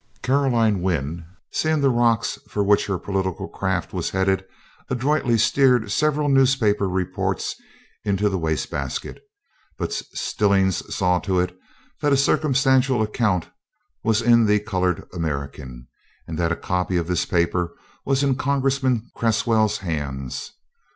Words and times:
Caroline 0.23 0.81
Wynn, 0.81 1.27
seeing 1.51 1.81
the 1.81 1.91
rocks 1.91 2.39
for 2.49 2.63
which 2.63 2.87
her 2.87 2.97
political 2.97 3.47
craft 3.47 3.93
was 3.93 4.09
headed, 4.09 4.43
adroitly 4.89 5.37
steered 5.37 5.91
several 5.91 6.27
newspaper 6.27 6.89
reports 6.89 7.53
into 8.03 8.27
the 8.27 8.39
waste 8.39 8.71
basket, 8.71 9.21
but 9.77 9.93
Stillings 9.93 10.81
saw 10.95 11.19
to 11.19 11.39
it 11.39 11.55
that 11.99 12.11
a 12.13 12.17
circumstantial 12.17 13.03
account 13.03 13.51
was 14.03 14.23
in 14.23 14.47
the 14.47 14.59
Colored 14.61 15.07
American, 15.13 15.85
and 16.25 16.35
that 16.39 16.51
a 16.51 16.55
copy 16.55 16.97
of 16.97 17.05
this 17.05 17.27
paper 17.27 17.75
was 18.03 18.23
in 18.23 18.33
Congressman 18.33 19.07
Cresswell's 19.13 19.77
hands. 19.85 20.53